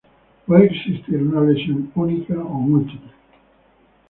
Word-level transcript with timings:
Puede 0.47 0.65
existir 0.65 1.21
una 1.21 1.41
lesión 1.41 1.91
única 1.93 2.33
o 2.33 2.53
múltiple. 2.55 3.11